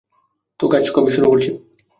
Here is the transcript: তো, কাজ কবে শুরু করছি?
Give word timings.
তো, 0.59 0.65
কাজ 0.67 0.83
কবে 0.95 1.09
শুরু 1.15 1.27
করছি? 1.31 1.49